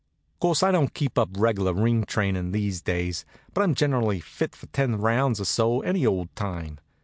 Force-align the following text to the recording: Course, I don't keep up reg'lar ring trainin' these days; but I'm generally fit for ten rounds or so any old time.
Course, 0.39 0.63
I 0.63 0.71
don't 0.71 0.95
keep 0.95 1.19
up 1.19 1.29
reg'lar 1.37 1.75
ring 1.75 2.05
trainin' 2.05 2.53
these 2.53 2.81
days; 2.81 3.23
but 3.53 3.61
I'm 3.61 3.75
generally 3.75 4.19
fit 4.19 4.55
for 4.55 4.65
ten 4.65 4.95
rounds 4.97 5.39
or 5.39 5.45
so 5.45 5.81
any 5.81 6.07
old 6.07 6.35
time. 6.35 6.79